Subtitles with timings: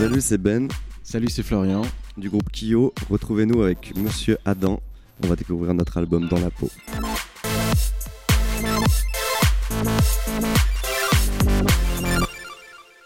[0.00, 0.66] Salut, c'est Ben.
[1.02, 1.82] Salut, c'est Florian.
[2.16, 4.80] Du groupe Kyo, retrouvez-nous avec Monsieur Adam.
[5.22, 6.70] On va découvrir notre album Dans la peau.